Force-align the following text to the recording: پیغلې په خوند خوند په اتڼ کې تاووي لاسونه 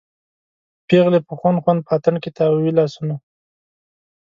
پیغلې 0.87 1.19
په 1.27 1.33
خوند 1.39 1.57
خوند 1.63 1.79
په 1.85 1.91
اتڼ 1.97 2.13
کې 2.23 2.29
تاووي 2.37 2.71
لاسونه 2.77 3.15